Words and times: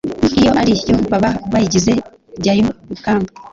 iyo 0.39 0.51
ari 0.61 0.73
yo 0.87 0.95
baba 1.11 1.29
bayigize 1.51 1.93
jyayorukamba 2.41 3.29